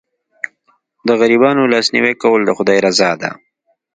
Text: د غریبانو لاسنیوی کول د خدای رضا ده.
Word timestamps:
د 1.07 1.09
غریبانو 1.19 1.69
لاسنیوی 1.73 2.13
کول 2.21 2.41
د 2.45 2.51
خدای 2.57 2.77
رضا 2.85 3.11
ده. 3.21 3.31